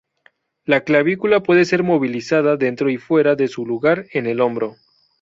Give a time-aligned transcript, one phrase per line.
[0.65, 4.75] La clavícula puede ser movilizada dentro y fuera de su lugar en el hombro.